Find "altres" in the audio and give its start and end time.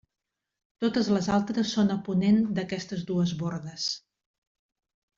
1.35-1.75